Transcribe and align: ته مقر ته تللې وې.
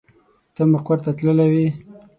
ته 0.53 0.61
مقر 0.71 0.97
ته 1.03 1.11
تللې 1.17 1.47
وې. 1.51 1.67